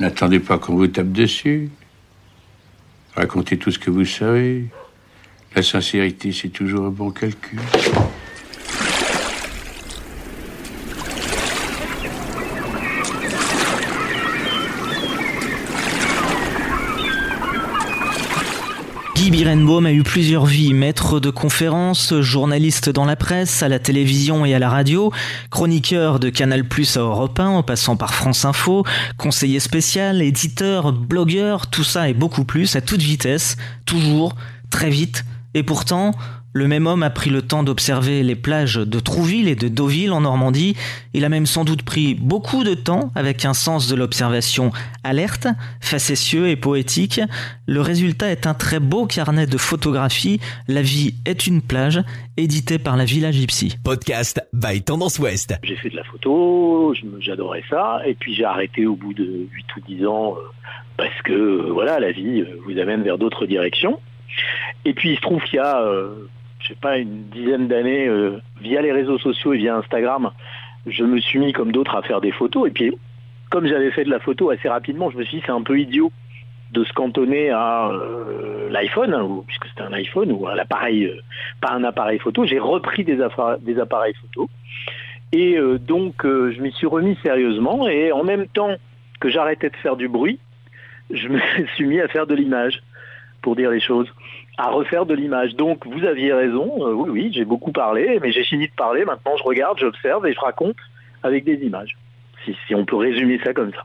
[0.00, 1.70] N'attendez pas qu'on vous tape dessus.
[3.14, 4.64] Racontez tout ce que vous savez.
[5.54, 7.60] La sincérité, c'est toujours un bon calcul.
[19.34, 24.44] Birenbaum a eu plusieurs vies, maître de conférences, journaliste dans la presse, à la télévision
[24.44, 25.12] et à la radio,
[25.50, 28.84] chroniqueur de Canal Plus à Europe 1 en passant par France Info,
[29.18, 33.56] conseiller spécial, éditeur, blogueur, tout ça et beaucoup plus à toute vitesse,
[33.86, 34.36] toujours,
[34.70, 36.12] très vite, et pourtant,
[36.54, 40.12] le même homme a pris le temps d'observer les plages de Trouville et de Deauville
[40.12, 40.76] en Normandie.
[41.12, 44.70] Il a même sans doute pris beaucoup de temps avec un sens de l'observation
[45.02, 45.48] alerte,
[45.80, 47.20] facétieux et poétique.
[47.66, 50.38] Le résultat est un très beau carnet de photographies.
[50.68, 52.00] La vie est une plage,
[52.36, 53.76] édité par la Villa Gypsy.
[53.82, 55.56] Podcast by Tendance Ouest.
[55.64, 59.66] J'ai fait de la photo, j'adorais ça, et puis j'ai arrêté au bout de 8
[59.76, 60.40] ou 10 ans euh,
[60.96, 63.98] parce que euh, voilà, la vie euh, vous amène vers d'autres directions.
[64.84, 65.84] Et puis il se trouve qu'il y a
[66.64, 70.30] je sais pas, une dizaine d'années, euh, via les réseaux sociaux et via Instagram,
[70.86, 72.68] je me suis mis comme d'autres à faire des photos.
[72.68, 72.96] Et puis,
[73.50, 75.78] comme j'avais fait de la photo assez rapidement, je me suis dit c'est un peu
[75.78, 76.10] idiot
[76.72, 81.20] de se cantonner à euh, l'iPhone, puisque c'était un iPhone, ou à l'appareil, euh,
[81.60, 82.46] pas un appareil photo.
[82.46, 83.18] J'ai repris des,
[83.60, 84.48] des, appareils photo.
[85.32, 87.88] Et donc, je m'y suis remis sérieusement.
[87.88, 88.76] Et en même temps
[89.18, 90.38] que j'arrêtais de faire du bruit,
[91.10, 91.40] je me
[91.74, 92.82] suis mis à faire de l'image,
[93.44, 94.08] pour dire les choses
[94.56, 95.54] à refaire de l'image.
[95.54, 99.04] Donc vous aviez raison, euh, oui, oui, j'ai beaucoup parlé, mais j'ai fini de parler,
[99.04, 100.76] maintenant je regarde, j'observe et je raconte
[101.22, 101.96] avec des images,
[102.44, 103.84] si on peut résumer ça comme ça.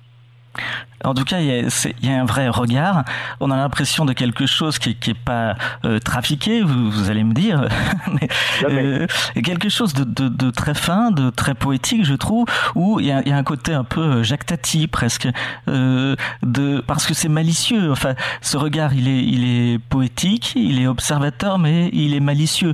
[1.05, 3.05] En tout cas, il y, a, un vrai regard.
[3.39, 5.55] On a l'impression de quelque chose qui n'est pas
[5.86, 7.69] euh, trafiqué, vous, allez me dire,
[8.14, 8.28] mais
[8.64, 9.08] euh,
[9.42, 13.44] quelque chose de, très fin, de très poétique, je trouve, où il y a, un
[13.44, 15.30] côté un peu euh, Jacques Tati presque,
[15.67, 17.92] de parce que c'est malicieux.
[17.92, 22.73] Enfin, ce regard, il est, il est poétique, il est observateur, mais il est malicieux.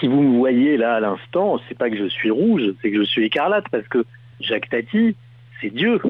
[0.00, 2.98] Si vous me voyez là à l'instant, c'est pas que je suis rouge, c'est que
[2.98, 4.04] je suis écarlate parce que
[4.40, 5.14] Jacques Tati,
[5.60, 6.00] c'est Dieu.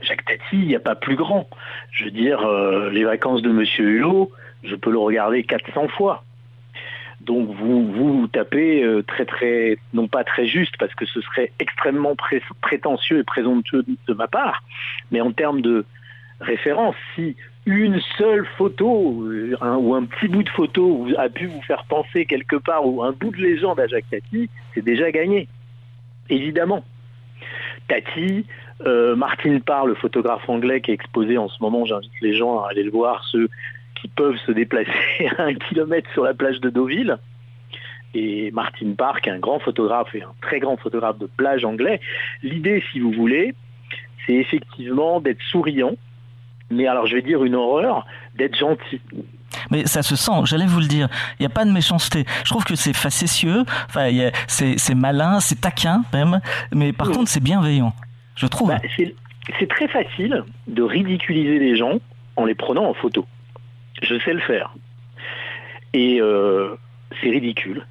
[0.00, 1.48] Jacques Tati, il n'y a pas plus grand.
[1.90, 4.30] Je veux dire, euh, les vacances de Monsieur Hulot,
[4.64, 6.22] je peux le regarder 400 fois.
[7.20, 11.52] Donc vous vous tapez euh, très très, non pas très juste, parce que ce serait
[11.58, 12.14] extrêmement
[12.60, 14.62] prétentieux et présomptueux de ma part,
[15.10, 15.86] mais en termes de
[16.40, 21.62] référence, si une seule photo euh, ou un petit bout de photo a pu vous
[21.62, 25.48] faire penser quelque part ou un bout de légende à Jacques Tati, c'est déjà gagné.
[26.28, 26.84] Évidemment.
[27.88, 28.46] Tati,
[28.84, 32.60] euh, Martin Parr, le photographe anglais qui est exposé en ce moment, j'invite les gens
[32.60, 33.48] à aller le voir, ceux
[34.00, 34.90] qui peuvent se déplacer
[35.38, 37.18] à un kilomètre sur la plage de Deauville.
[38.14, 41.64] Et Martin Parr, qui est un grand photographe et un très grand photographe de plage
[41.64, 42.00] anglais.
[42.42, 43.54] L'idée, si vous voulez,
[44.26, 45.96] c'est effectivement d'être souriant,
[46.70, 49.00] mais alors je vais dire une horreur, d'être gentil.
[49.70, 51.08] Mais ça se sent, j'allais vous le dire.
[51.38, 52.24] Il n'y a pas de méchanceté.
[52.44, 54.10] Je trouve que c'est facétieux, enfin,
[54.46, 56.40] c'est malin, c'est taquin même,
[56.72, 57.92] mais par contre c'est bienveillant
[58.36, 58.68] je trouve.
[58.68, 58.80] Bah,
[59.58, 61.98] c'est très facile de ridiculiser les gens
[62.36, 63.26] en les prenant en photo.
[64.02, 64.74] Je sais le faire.
[65.94, 66.76] Et euh,
[67.20, 67.86] c'est ridicule.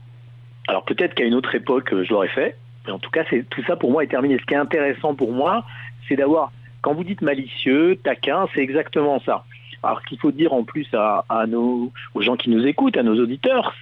[0.68, 2.56] Alors peut-être qu'à une autre époque, je l'aurais fait,
[2.86, 4.38] mais en tout cas, tout ça pour moi est terminé.
[4.40, 5.66] Ce qui est intéressant pour moi,
[6.08, 9.46] c'est d'avoir, quand vous dites malicieux, taquin, c'est exactement ça.
[9.86, 13.22] Alors qu'il faut dire en plus à, nos, aux gens qui nous écoutent, à nos
[13.22, 13.76] auditeurs,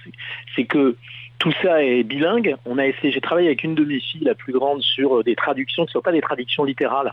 [0.54, 0.96] c'est que
[1.38, 2.56] tout ça est bilingue.
[2.66, 5.22] On a essayé, j'ai travaillé avec une de mes filles, la plus grande, sur euh,
[5.22, 7.12] des traductions qui ne soient pas des traductions littérales,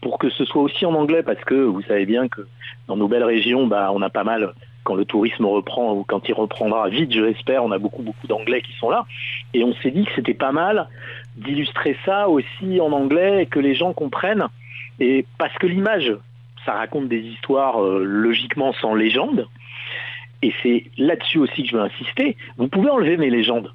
[0.00, 2.46] pour que ce soit aussi en anglais, parce que vous savez bien que
[2.86, 4.54] dans nos belles régions, bah, on a pas mal,
[4.84, 8.28] quand le tourisme reprend, ou quand il reprendra vite, je l'espère, on a beaucoup, beaucoup
[8.28, 9.06] d'anglais qui sont là.
[9.54, 10.88] Et on s'est dit que c'était pas mal
[11.36, 14.46] d'illustrer ça aussi en anglais et que les gens comprennent.
[15.00, 16.12] Et parce que l'image,
[16.64, 19.48] ça raconte des histoires euh, logiquement sans légende
[20.42, 23.72] et c'est là-dessus aussi que je veux insister, vous pouvez enlever mes légendes.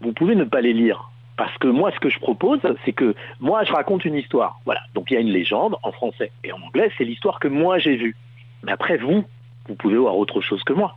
[0.00, 1.10] Vous pouvez ne pas les lire.
[1.36, 4.60] Parce que moi, ce que je propose, c'est que moi, je raconte une histoire.
[4.64, 4.80] Voilà.
[4.94, 6.30] Donc il y a une légende en français.
[6.44, 8.16] Et en anglais, c'est l'histoire que moi j'ai vue.
[8.62, 9.24] Mais après, vous,
[9.68, 10.96] vous pouvez voir autre chose que moi.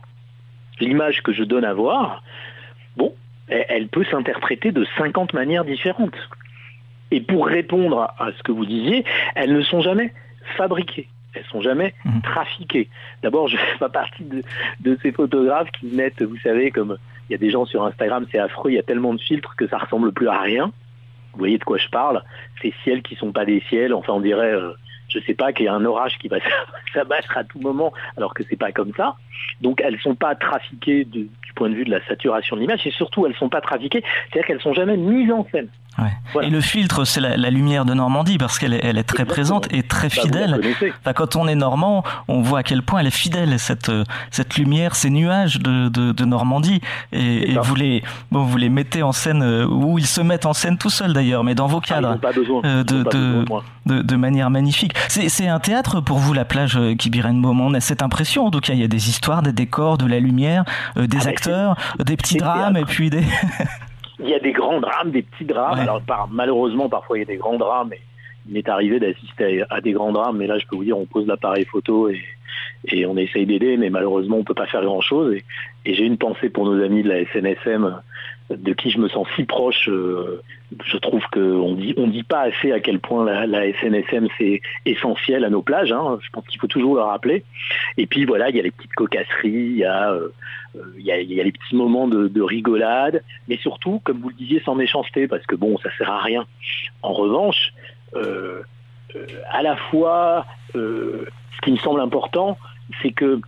[0.80, 2.22] L'image que je donne à voir,
[2.96, 3.14] bon,
[3.48, 6.16] elle peut s'interpréter de 50 manières différentes.
[7.10, 9.04] Et pour répondre à ce que vous disiez,
[9.34, 10.12] elles ne sont jamais
[10.56, 12.22] fabriquées elles sont jamais mhm.
[12.22, 12.88] trafiquées.
[13.22, 14.24] D'abord, je ne fais pas partie
[14.80, 16.98] de, ces photographes qui mettent, vous savez, comme
[17.28, 19.54] il y a des gens sur Instagram, c'est affreux, il y a tellement de filtres
[19.56, 20.72] que ça ressemble plus à rien.
[21.32, 22.22] Vous voyez de quoi je parle?
[22.62, 24.72] Ces ciels qui sont pas des ciels, enfin on dirait, je euh,
[25.08, 26.38] je sais pas, qu'il y a un orage qui va
[26.94, 29.16] s'abattre à tout moment, alors que c'est pas comme ça.
[29.60, 32.90] Donc elles sont pas trafiquées du point de vue de la saturation de l'image, et
[32.90, 35.68] surtout elles sont pas trafiquées, c'est-à-dire qu'elles sont jamais mises en scène.
[36.42, 39.72] Et le filtre, c'est la, lumière de Normandie parce qu'elle est, elle est très présente
[39.72, 40.60] et très bah, fidèle.
[41.14, 43.90] quand on est normand, on voit à quel point elle est fidèle cette
[44.30, 46.80] cette lumière, ces nuages de, de, Normandie.
[47.12, 50.52] Et, vous les bon, vous les mettez en scène euh, ou ils se mettent en
[50.52, 52.18] scène tout seuls d'ailleurs, mais dans vos ah, cadres,
[52.64, 53.02] euh, de,
[53.86, 54.92] de, de, manière magnifique.
[55.08, 57.60] C'est un théâtre pour vous la plage Kibirenbaum.
[57.60, 58.46] On a cette impression.
[58.46, 60.64] En tout cas, il y a des histoires, des décors, de la lumière,
[60.96, 63.24] euh, des ah, acteurs, des petits drames et puis des
[64.18, 65.78] il y a des grands drames, des petits drames.
[65.78, 67.92] Alors malheureusement, parfois il y a des grands drames.
[67.92, 68.00] Et
[68.46, 71.06] il m'est arrivé d'assister à, des grands drames, mais là je peux vous dire, on
[71.06, 72.22] pose l'appareil photo et,
[72.84, 75.34] et on essaye d'aider, mais malheureusement on peut pas faire grand chose.
[75.84, 78.00] Et, j'ai une pensée pour nos amis de la SNSM,
[78.50, 79.88] de qui je me sens si proche.
[79.88, 80.42] Euh,
[80.84, 85.44] je trouve qu'on dit on dit pas assez à quel point la, SNSM c'est essentiel
[85.44, 85.92] à nos plages.
[85.92, 86.18] Hein.
[86.22, 87.44] Je pense qu'il faut toujours le rappeler.
[87.96, 90.32] Et puis voilà, il y a les petites cocasseries, il y a euh,
[91.10, 95.44] a, les petits moments de, rigolade, mais surtout, comme vous le disiez, sans méchanceté, parce
[95.46, 96.46] que bon, ça sert à rien.
[97.02, 97.72] En revanche,
[98.14, 98.62] euh,
[99.14, 101.26] euh, à la fois, euh,
[101.56, 102.58] ce qui me semble important,
[103.02, 103.40] c'est que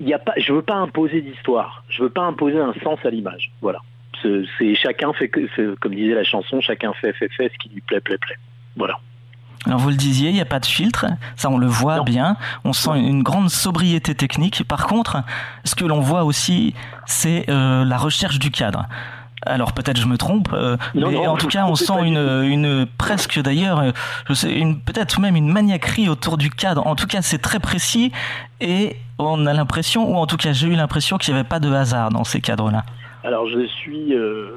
[0.00, 3.52] je veux pas imposer d'histoire, je veux pas imposer un sens à l'image.
[3.60, 3.80] Voilà.
[4.22, 5.30] C'est chacun fait,
[5.80, 8.38] comme disait la chanson, chacun fait, fait, fait ce qui lui plaît, plaît, plaît.
[8.76, 8.98] Voilà.
[9.66, 11.06] Alors vous le disiez, il n'y a pas de filtre,
[11.36, 14.64] ça on le voit bien, on sent une grande sobriété technique.
[14.66, 15.22] Par contre,
[15.64, 16.74] ce que l'on voit aussi,
[17.04, 18.86] c'est la recherche du cadre.
[19.46, 23.40] Alors peut-être je me trompe, euh, mais en tout cas on sent une, une presque
[23.40, 23.90] d'ailleurs, euh,
[24.28, 26.86] je sais, une peut-être même une maniaquerie autour du cadre.
[26.86, 28.12] En tout cas c'est très précis
[28.60, 31.58] et on a l'impression, ou en tout cas j'ai eu l'impression qu'il n'y avait pas
[31.58, 32.84] de hasard dans ces cadres-là.
[33.22, 34.50] Alors je suis euh,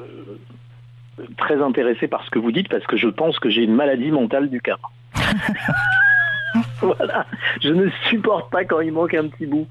[1.37, 4.11] très intéressé par ce que vous dites parce que je pense que j'ai une maladie
[4.11, 4.91] mentale du cadre.
[6.81, 7.25] voilà,
[7.61, 9.67] je ne supporte pas quand il manque un petit bout.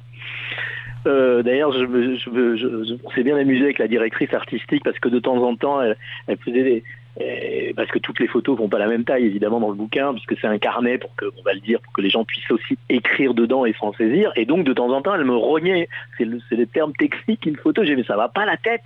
[1.07, 1.85] Euh, d'ailleurs, je,
[2.17, 5.83] je, je, s'est bien amusé avec la directrice artistique parce que de temps en temps,
[5.83, 5.97] elle,
[6.39, 6.85] faisait des,
[7.21, 10.15] euh, parce que toutes les photos vont pas la même taille évidemment dans le bouquin
[10.15, 12.51] puisque c'est un carnet pour que on va le dire pour que les gens puissent
[12.51, 14.33] aussi écrire dedans et s'en saisir.
[14.37, 15.89] Et donc de temps en temps elle me rognait.
[16.17, 17.85] C'est le, les termes techniques une photo.
[17.85, 18.83] J'ai dit ça va pas la tête.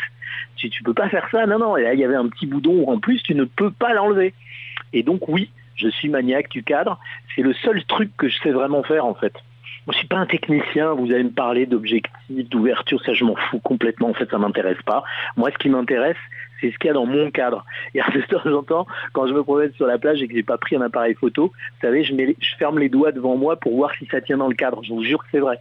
[0.57, 1.47] Tu, tu peux pas faire ça.
[1.47, 1.77] Non non.
[1.77, 3.23] Et là, il y avait un petit boudon en plus.
[3.23, 4.35] Tu ne peux pas l'enlever.
[4.93, 6.99] Et donc oui je suis maniaque du cadre.
[7.35, 9.35] C'est le seul truc que je sais vraiment faire en fait
[9.87, 10.95] moi, je suis pas un technicien.
[10.95, 14.09] Vous allez me parler d'objectifs, d'ouverture, ça, je m'en fous complètement.
[14.09, 15.05] En fait, ça m'intéresse pas.
[15.37, 16.17] Moi, ce qui m'intéresse,
[16.61, 17.65] c'est ce qu'il y a dans mon cadre.
[17.95, 20.43] Et de temps en temps, quand je me promène sur la plage et que j'ai
[20.43, 22.15] pas pris un appareil photo, vous savez, je,
[22.59, 24.83] ferme les doigts devant moi pour voir si ça tient dans le cadre.
[24.83, 25.61] Je vous jure que c'est vrai.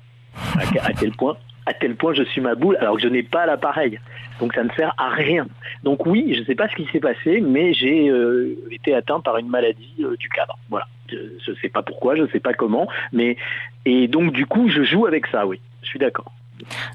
[0.82, 3.46] À, quel point à tel point je suis ma boule alors que je n'ai pas
[3.46, 4.00] l'appareil.
[4.40, 5.48] Donc ça ne sert à rien.
[5.84, 9.20] Donc oui, je ne sais pas ce qui s'est passé, mais j'ai euh, été atteint
[9.20, 10.58] par une maladie euh, du cadre.
[10.70, 10.88] Voilà.
[11.10, 13.38] Je ne sais pas pourquoi, je ne sais pas comment, mais
[13.86, 15.60] et donc du coup je joue avec ça, oui.
[15.84, 16.32] Je suis d'accord.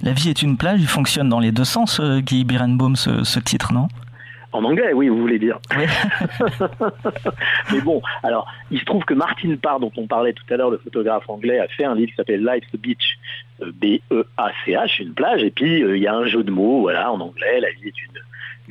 [0.00, 3.38] La vie est une plage, il fonctionne dans les deux sens, euh, Guy Birenbaum, ce
[3.38, 3.88] titre, non?
[4.52, 5.58] En anglais, oui, vous voulez dire.
[7.72, 10.70] Mais bon, alors, il se trouve que Martin Parr, dont on parlait tout à l'heure,
[10.70, 13.18] le photographe anglais, a fait un livre qui s'appelle Life's Beach,
[13.62, 17.12] euh, B-E-A-C-H, une plage, et puis euh, il y a un jeu de mots, voilà,
[17.12, 18.18] en anglais, la vie est une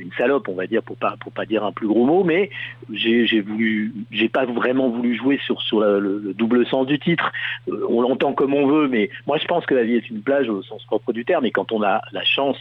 [0.00, 2.50] une salope, on va dire, pour pas pour pas dire un plus gros mot, mais
[2.92, 7.30] j'ai voulu, j'ai pas vraiment voulu jouer sur sur le, double sens du titre.
[7.68, 10.22] Euh, on l'entend comme on veut, mais moi je pense que la vie est une
[10.22, 11.44] plage au sens propre du terme.
[11.44, 12.58] Et quand on a la chance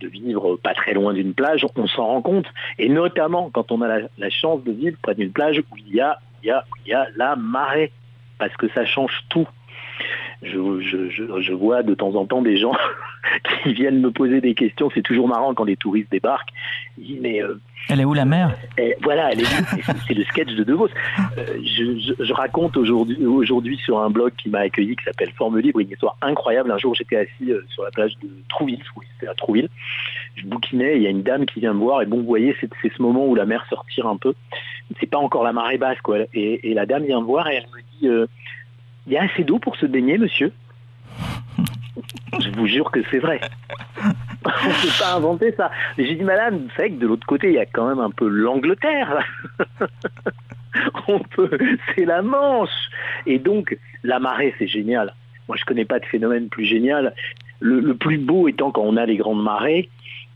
[0.00, 2.46] de vivre pas très loin d'une plage, on s'en rend compte.
[2.78, 6.00] Et notamment quand on a la, chance de vivre près d'une plage où il y
[6.00, 7.92] a il y a il y a la marée,
[8.38, 9.48] parce que ça change tout
[10.42, 12.72] je, je, je, vois de temps en temps des gens
[13.62, 14.90] qui viennent me poser des questions.
[14.94, 16.52] C'est toujours marrant quand les touristes débarquent.
[17.20, 18.54] mais euh, elle est où la mer?
[19.02, 19.44] Voilà, elle est
[20.06, 20.88] C'est le sketch de De Vos.
[21.38, 25.80] Euh, je, raconte aujourd'hui aujourd'hui sur un blog qui m'a accueilli qui s'appelle Forme Libre
[25.80, 26.70] une histoire incroyable.
[26.70, 29.68] Un jour, j'étais assis euh, sur la plage de Trouville, oui, c'était à Trouville.
[30.36, 32.54] Je bouquinais, il y a une dame qui vient me voir et bon, vous voyez,
[32.60, 34.34] c'est ce moment où la mer se retire un peu.
[35.00, 36.18] C'est pas encore la marée basse, quoi.
[36.32, 38.28] Et, et, la dame vient me voir et elle me dit
[39.08, 40.52] il y a assez d'eau pour se baigner, monsieur
[42.38, 43.40] Je vous jure que c'est vrai.
[44.44, 45.70] On ne peut pas inventer ça.
[45.96, 48.00] Mais j'ai dit, madame, vous savez que de l'autre côté, il y a quand même
[48.00, 49.26] un peu l'Angleterre.
[51.08, 51.58] On peut,
[51.94, 52.68] c'est la Manche.
[53.26, 55.14] Et donc, la marée, c'est génial.
[55.48, 57.14] Moi, je ne connais pas de phénomène plus génial.
[57.60, 59.88] Le, plus beau étant quand on a les grandes marées,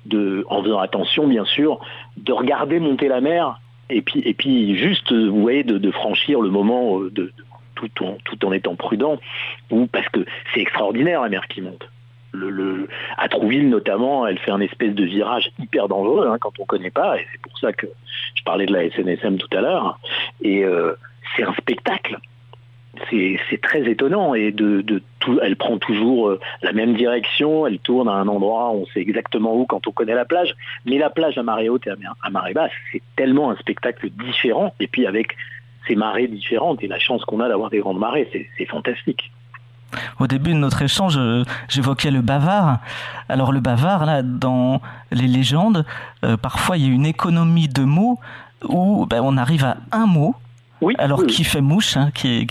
[0.06, 1.78] de, en faisant attention, bien sûr,
[2.16, 3.60] de regarder monter la mer
[3.90, 7.32] et puis, et puis juste, vous voyez, de, franchir le moment euh, de
[7.88, 9.18] tout en, étant prudent,
[9.70, 11.88] ou parce que c'est extraordinaire la mer qui monte.
[12.34, 16.62] Le, à Trouville notamment, elle fait un espèce de virage hyper dangereux hein, quand on
[16.62, 17.86] ne connaît pas, et c'est pour ça que
[18.34, 19.98] je parlais de la SNSM tout à l'heure,
[20.40, 20.94] et euh,
[21.36, 22.18] c'est un spectacle.
[23.10, 28.08] c'est très étonnant et de, tout, elle prend toujours euh, la même direction, elle tourne
[28.08, 30.54] à un endroit, on sait exactement où quand on connaît la plage,
[30.86, 34.74] mais la plage à marée haute et à marée basse, c'est tellement un spectacle différent,
[34.80, 35.36] et puis avec
[35.86, 39.30] ces marées différentes et la chance qu'on a d'avoir des grandes marées, c'est fantastique.
[40.18, 42.78] Au début de notre échange, euh, j'évoquais le bavard.
[43.28, 45.84] Alors le bavard, là, dans les légendes,
[46.24, 48.18] euh, parfois il y a une économie de mots
[48.66, 50.34] où ben, on arrive à un mot
[50.82, 52.44] oui, Alors qui fait mouche, hein, qui,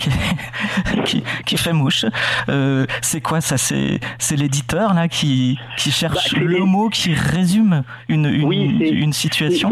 [1.04, 2.06] qui, qui, fait mouche.
[2.48, 3.58] Euh, c'est quoi ça?
[3.58, 4.00] C'est
[4.36, 9.70] l'éditeur là qui, qui cherche bah, le mot qui résume une, une, une situation?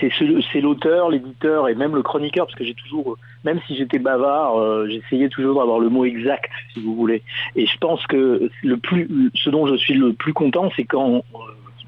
[0.00, 4.58] C'est l'auteur, l'éditeur et même le chroniqueur, parce que j'ai toujours, même si j'étais bavard,
[4.58, 7.22] euh, j'essayais toujours d'avoir le mot exact, si vous voulez.
[7.56, 11.16] Et je pense que le plus, ce dont je suis le plus content, c'est quand
[11.16, 11.38] euh,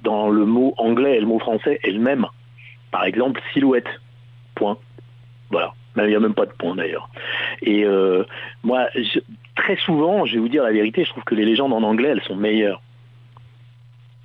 [0.03, 2.27] dans le mot anglais et le mot français est le même.
[2.91, 3.89] Par exemple, silhouette.
[4.55, 4.79] Point.
[5.51, 5.73] Voilà.
[5.97, 7.09] Il n'y a même pas de point d'ailleurs.
[7.63, 8.25] Et euh,
[8.63, 8.87] moi,
[9.57, 12.11] très souvent, je vais vous dire la vérité, je trouve que les légendes en anglais,
[12.11, 12.81] elles sont meilleures.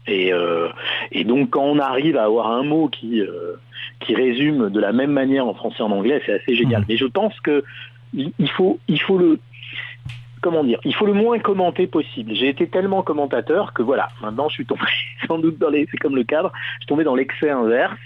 [0.08, 0.70] Et, euh,
[1.26, 3.56] donc quand on arrive à avoir un mot qui, euh,
[4.06, 6.82] qui résume de la même manière en français et en anglais, c'est assez génial.
[6.82, 6.86] Mmh.
[6.90, 7.64] Mais je pense que
[8.14, 9.40] il faut, il faut le
[10.42, 12.34] comment dire, il faut le moins commenter possible.
[12.34, 14.82] J'ai été tellement commentateur que voilà, maintenant je suis tombé
[15.28, 17.98] sans doute dans les, c'est comme le cadre, je suis tombé dans l'excès inverse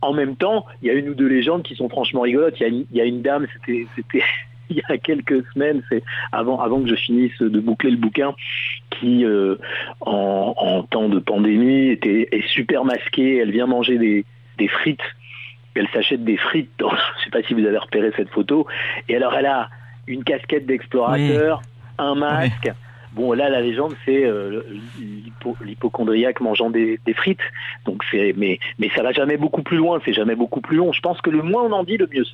[0.00, 2.56] en même temps, il y a une ou deux légendes qui sont franchement rigolotes.
[2.60, 3.86] Il y a une, dame, c'était,
[4.70, 8.34] il y a quelques semaines, c'est avant, avant que je finisse de boucler le bouquin,
[8.90, 9.56] qui euh,
[10.00, 13.38] en, temps de pandémie était est super masquée.
[13.38, 14.24] Elle vient manger des,
[14.66, 15.04] frites.
[15.74, 16.72] Elle s'achète des frites.
[16.80, 16.90] je ne
[17.24, 18.66] sais pas si vous avez repéré cette photo.
[19.08, 19.68] Et alors elle a
[20.08, 21.62] une casquette d'explorateur,
[21.98, 22.72] un masque.
[23.12, 24.62] Bon, là, la légende, c'est euh,
[25.60, 27.40] l'hypochondriaque mangeant des, frites.
[27.84, 30.00] Donc, mais, mais ça va jamais beaucoup plus loin.
[30.04, 30.92] C'est jamais beaucoup plus long.
[30.92, 32.24] Je pense que le moins on en dit, le mieux.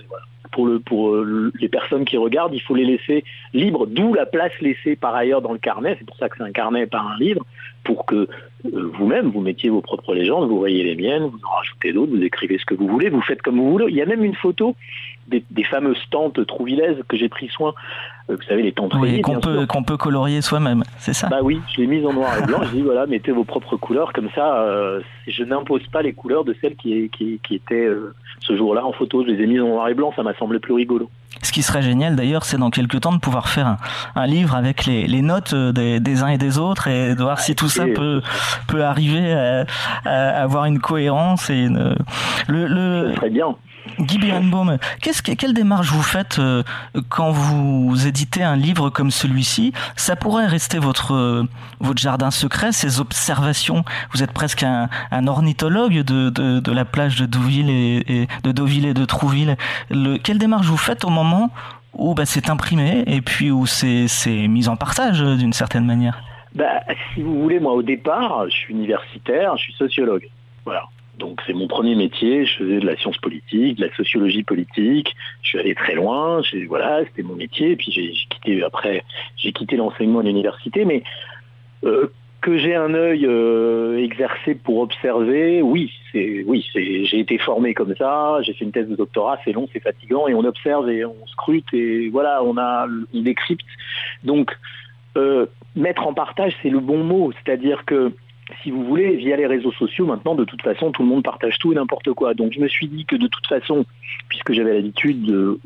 [0.52, 3.86] Pour, euh, les personnes qui regardent, il faut les laisser libres.
[3.86, 5.96] D'où la place laissée par ailleurs dans le carnet.
[5.98, 7.44] C'est pour ça que c'est un carnet, pas un livre,
[7.82, 10.48] pour que euh, vous-même vous mettiez vos propres légendes.
[10.48, 13.22] Vous voyez les miennes, vous en rajoutez d'autres, vous écrivez ce que vous voulez, vous
[13.22, 13.86] faites comme vous voulez.
[13.88, 14.76] Il y a même une photo
[15.28, 17.74] des, fameuses tentes trouvillaises que j'ai pris soin.
[18.30, 21.40] Euh, vous savez, les tentes oui, qu'on peut, qu'on peut colorier soi-même, c'est ça Bah
[21.42, 22.62] oui, je l'ai mise en noir et blanc.
[22.62, 24.62] je dis voilà, mettez vos propres couleurs comme ça.
[24.62, 28.84] Euh, je n'impose pas les couleurs de celles qui, qui, qui étaient euh, ce jour-là
[28.86, 29.22] en photo.
[29.24, 30.12] Je les ai mises en noir et blanc.
[30.16, 31.10] Ça m'a semblé plus rigolo.
[31.42, 33.76] Ce qui serait génial d'ailleurs, c'est dans quelques temps de pouvoir faire
[34.14, 37.54] un, livre avec les, les notes des, uns et des autres et de voir si
[37.54, 38.22] tout ça peut,
[38.68, 39.34] peut arriver
[40.06, 41.94] à, avoir une cohérence et une,
[42.48, 43.10] le, le...
[43.10, 43.56] Ça serait bien.
[43.98, 46.62] Guy Birenbaum, qu'est-ce quelle démarche vous faites euh,
[47.08, 49.72] quand vous éditez un livre comme celui-ci?
[49.96, 51.44] Ça pourrait rester votre, euh,
[51.80, 53.84] votre jardin secret, ces observations?
[54.12, 54.88] Vous êtes presque un,
[55.26, 59.56] ornithologue de, de, la plage de Deauville et, de et de Trouville.
[59.90, 61.50] Le, quelle démarche vous faites au moment
[61.92, 64.08] où bah, c'est imprimé et puis où c'est
[64.48, 66.22] mis en partage euh, d'une certaine manière?
[66.54, 66.80] Bah,
[67.14, 70.28] Si vous voulez, moi au départ, je suis universitaire, je suis sociologue.
[70.64, 70.84] Voilà.
[71.18, 75.14] Donc c'est mon premier métier, je faisais de la science politique, de la sociologie politique,
[75.42, 79.04] je suis allé très loin, c'était mon métier, puis j'ai quitté après,
[79.36, 81.02] j'ai quitté l'enseignement à l'université, mais
[81.84, 87.94] euh, que j'ai un œil euh, exercé pour observer, oui, oui, j'ai été formé comme
[87.96, 91.04] ça, j'ai fait une thèse de doctorat, c'est long, c'est fatigant, et on observe et
[91.04, 93.64] on scrute et voilà, on a on décrypte.
[94.24, 94.54] Donc
[95.16, 98.12] euh, mettre en partage, c'est le bon mot, c'est-à-dire que
[98.62, 101.58] si vous voulez, via les réseaux sociaux, maintenant, de toute façon, tout le monde partage
[101.58, 102.34] tout et n'importe quoi.
[102.34, 103.84] Donc je me suis dit que de toute façon,
[104.28, 105.58] puisque j'avais l'habitude de,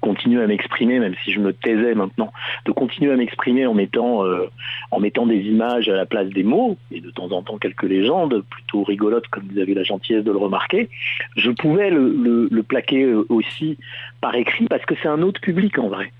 [0.00, 2.32] continuer à m'exprimer, même si je me taisais maintenant,
[2.64, 4.46] de continuer à m'exprimer en mettant, euh,
[4.90, 7.84] en mettant des images à la place des mots, et de temps en temps quelques
[7.84, 10.88] légendes, plutôt rigolotes comme vous avez la gentillesse de le remarquer,
[11.36, 13.78] je pouvais le plaquer euh, aussi
[14.20, 16.12] par écrit parce que c'est un autre public en vrai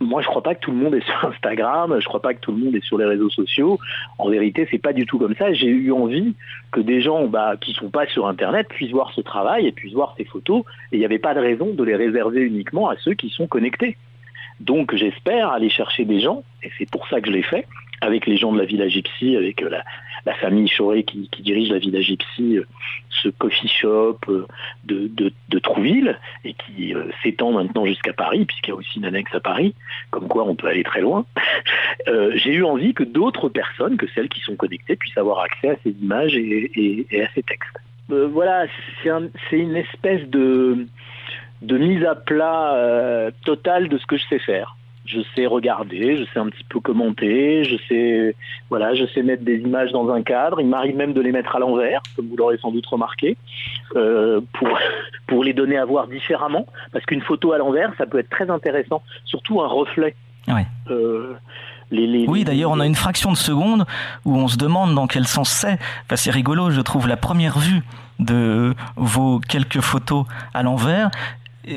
[0.00, 2.40] moi, je crois pas que tout le monde est sur Instagram, je crois pas que
[2.40, 3.78] tout le monde est sur les réseaux sociaux.
[4.18, 5.52] En vérité, c'est pas du tout comme ça.
[5.52, 6.34] J'ai eu envie
[6.72, 9.92] que des gens bah, qui sont pas sur Internet puissent voir ce travail et puissent
[9.92, 10.64] voir ces photos.
[10.90, 13.46] Et il n'y avait pas de raison de les réserver uniquement à ceux qui sont
[13.46, 13.98] connectés.
[14.60, 17.66] Donc, j'espère aller chercher des gens, et c'est pour ça que je l'ai fait,
[18.00, 19.70] avec les gens de la Villa Gypsy, avec euh,
[20.24, 22.66] la, famille Choré qui, dirige la Villa Gypsy, euh,
[23.22, 24.46] ce coffee shop euh,
[24.84, 29.40] de, Trouville, et qui s'étend maintenant jusqu'à Paris, puisqu'il y a aussi une annexe à
[29.40, 29.74] Paris,
[30.10, 31.26] comme quoi on peut aller très loin.
[32.06, 35.76] J'ai eu envie que d'autres personnes, que celles qui sont connectées, puissent avoir accès à
[35.84, 37.76] ces images et, à ces textes.
[38.08, 38.66] voilà,
[39.02, 40.86] c'est une espèce de,
[41.60, 44.76] de mise à plat totale de ce que je sais faire
[45.10, 48.36] je sais regarder, je sais un petit peu commenter, je sais,
[48.68, 50.60] voilà, je sais mettre des images dans un cadre.
[50.60, 53.36] Il m'arrive même de les mettre à l'envers, comme vous l'aurez sans doute remarqué,
[53.96, 54.68] euh, pour,
[55.26, 56.66] pour les donner à voir différemment.
[56.92, 60.14] Parce qu'une photo à l'envers, ça peut être très intéressant, surtout un reflet.
[60.90, 61.34] Euh,
[61.92, 63.84] oui, d'ailleurs, on a une fraction de seconde
[64.24, 65.78] où on se demande dans quel sens c'est.
[66.04, 67.82] Enfin, c'est rigolo, je trouve, la première vue
[68.20, 70.24] de vos quelques photos
[70.54, 71.10] à l'envers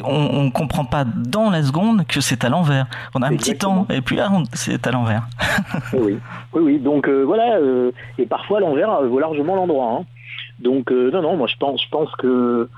[0.03, 2.87] on ne comprend pas dans la seconde que c'est à l'envers.
[3.15, 5.27] On a un petit temps et puis là, c'est à l'envers.
[5.93, 6.17] oui,
[6.53, 6.79] oui, oui.
[6.79, 9.99] Donc euh, voilà, euh, et parfois l'envers euh, vaut largement l'endroit.
[9.99, 10.05] Hein.
[10.59, 12.69] Donc non, non, moi je pense, je pense que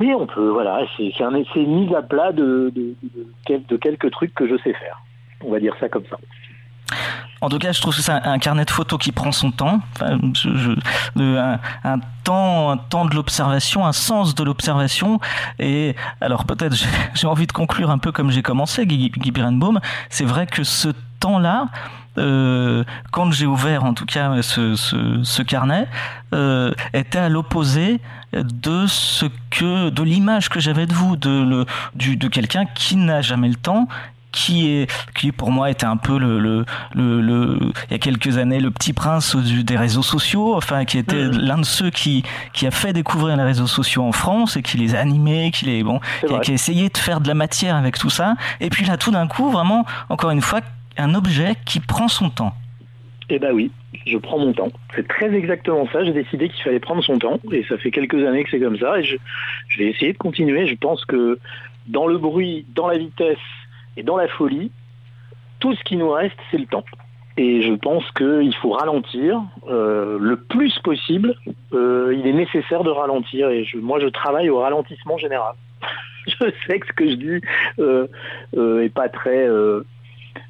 [0.00, 0.48] oui, on peut.
[0.48, 5.02] Voilà, c'est un essai mis à plat de, de quelques trucs que je sais faire.
[5.44, 6.16] On va dire ça comme ça.
[7.42, 9.80] En tout cas, je trouve que c'est un, carnet de photos qui prend son temps,
[10.00, 15.18] un, temps, un temps de l'observation, un sens de l'observation.
[15.58, 16.76] Et alors peut-être
[17.14, 19.80] j'ai envie de conclure un peu comme j'ai commencé, Guy, Guy Birenbaum.
[20.08, 21.66] C'est vrai que ce temps-là,
[22.16, 25.88] euh, quand j'ai ouvert en tout cas ce, carnet,
[26.34, 28.00] euh, était à l'opposé
[28.32, 31.66] de ce que de l'image que j'avais de vous, de,
[32.28, 33.88] quelqu'un qui n'a jamais le temps
[34.32, 37.58] qui est qui pour moi était un peu le, le, le,
[37.88, 41.38] il y a quelques années le petit prince des réseaux sociaux enfin qui était mm.
[41.38, 44.78] l'un de ceux qui qui a fait découvrir les réseaux sociaux en France et qui
[44.78, 47.34] les a animés qui les bon qui a, qui a, essayé de faire de la
[47.34, 50.60] matière avec tout ça et puis là tout d'un coup vraiment encore une fois
[50.96, 52.54] un objet qui prend son temps
[53.34, 53.70] eh ben oui,
[54.06, 54.70] je prends mon temps.
[54.94, 56.04] C'est très exactement ça.
[56.04, 58.78] J'ai décidé qu'il fallait prendre son temps et ça fait quelques années que c'est comme
[58.78, 59.16] ça et je,
[59.68, 60.66] je vais essayer de continuer.
[60.66, 61.38] Je pense que
[61.86, 63.38] dans le bruit, dans la vitesse,
[63.96, 64.70] et dans la folie,
[65.60, 66.84] tout ce qui nous reste, c'est le temps.
[67.36, 71.34] Et je pense qu'il faut ralentir euh, le plus possible.
[71.72, 73.48] Euh, il est nécessaire de ralentir.
[73.48, 75.54] Et moi, je travaille au ralentissement général.
[76.26, 77.40] je sais que ce que je dis
[77.78, 79.48] euh, est pas très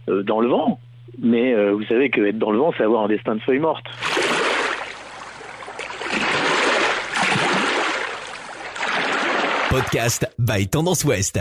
[0.09, 0.81] dans le vent.
[1.21, 3.87] Mais vous savez que être dans le vent, c'est avoir un destin de feuille morte.
[9.71, 11.41] Podcast by Tendance Ouest